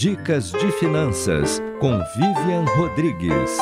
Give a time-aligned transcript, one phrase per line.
[0.00, 3.58] Dicas de Finanças com Vivian Rodrigues.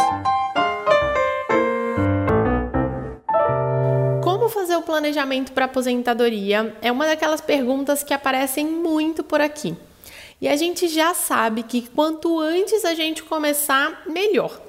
[4.22, 9.74] Como fazer o planejamento para aposentadoria é uma daquelas perguntas que aparecem muito por aqui.
[10.40, 14.67] E a gente já sabe que quanto antes a gente começar, melhor.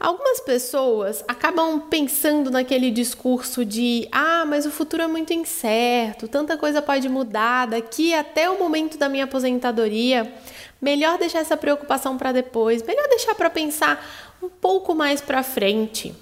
[0.00, 6.56] Algumas pessoas acabam pensando naquele discurso de: ah, mas o futuro é muito incerto, tanta
[6.56, 10.32] coisa pode mudar daqui até o momento da minha aposentadoria.
[10.80, 16.14] Melhor deixar essa preocupação para depois, melhor deixar para pensar um pouco mais para frente.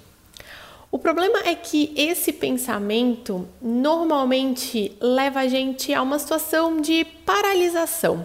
[0.91, 8.25] O problema é que esse pensamento normalmente leva a gente a uma situação de paralisação.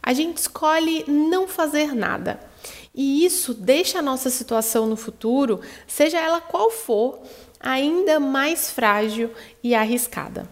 [0.00, 2.38] A gente escolhe não fazer nada.
[2.94, 7.18] E isso deixa a nossa situação no futuro, seja ela qual for,
[7.58, 9.30] ainda mais frágil
[9.62, 10.48] e arriscada.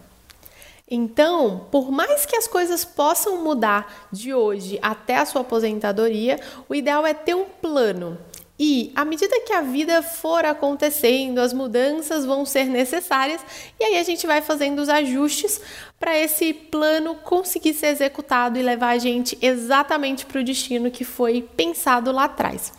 [0.89, 6.75] Então, por mais que as coisas possam mudar de hoje até a sua aposentadoria, o
[6.75, 8.17] ideal é ter um plano
[8.59, 13.41] e à medida que a vida for acontecendo, as mudanças vão ser necessárias
[13.79, 15.59] e aí a gente vai fazendo os ajustes
[15.99, 21.03] para esse plano conseguir ser executado e levar a gente exatamente para o destino que
[21.03, 22.71] foi pensado lá atrás.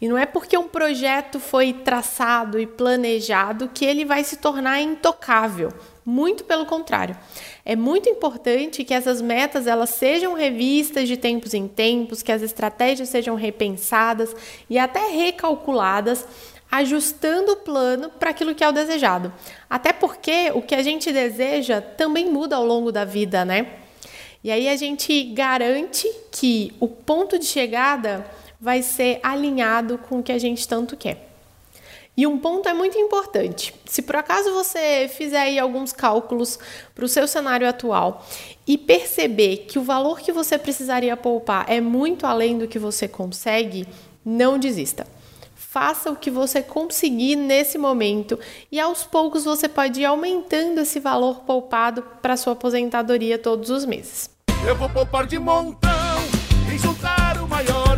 [0.00, 4.80] E não é porque um projeto foi traçado e planejado que ele vai se tornar
[4.80, 5.72] intocável.
[6.10, 7.14] Muito pelo contrário.
[7.66, 12.40] É muito importante que essas metas elas sejam revistas de tempos em tempos, que as
[12.40, 14.34] estratégias sejam repensadas
[14.70, 16.26] e até recalculadas,
[16.70, 19.30] ajustando o plano para aquilo que é o desejado.
[19.68, 23.66] Até porque o que a gente deseja também muda ao longo da vida, né?
[24.42, 28.24] E aí a gente garante que o ponto de chegada
[28.58, 31.27] vai ser alinhado com o que a gente tanto quer.
[32.18, 33.72] E um ponto é muito importante.
[33.84, 36.58] Se por acaso você fizer aí alguns cálculos
[36.92, 38.26] para o seu cenário atual
[38.66, 43.06] e perceber que o valor que você precisaria poupar é muito além do que você
[43.06, 43.86] consegue,
[44.24, 45.06] não desista.
[45.54, 48.36] Faça o que você conseguir nesse momento
[48.72, 53.84] e aos poucos você pode ir aumentando esse valor poupado para sua aposentadoria todos os
[53.84, 54.28] meses.
[54.66, 56.18] Eu vou poupar de montão,
[56.74, 57.96] insultar o maior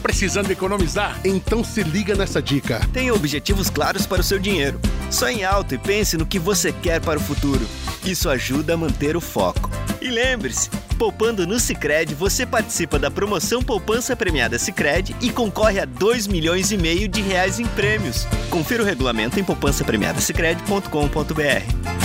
[0.00, 1.20] precisando economizar?
[1.24, 2.80] Então se liga nessa dica.
[2.92, 4.80] Tenha objetivos claros para o seu dinheiro.
[5.10, 7.66] Sonhe alto e pense no que você quer para o futuro.
[8.04, 9.70] Isso ajuda a manter o foco.
[10.00, 15.84] E lembre-se, poupando no Sicredi, você participa da promoção Poupança Premiada Sicredi e concorre a
[15.84, 18.26] 2 milhões e meio de reais em prêmios.
[18.48, 22.00] Confira o regulamento em poupancapremiadasicredi.com.br.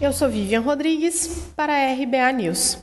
[0.00, 2.76] Eu sou Vivian Rodrigues para a RBA News.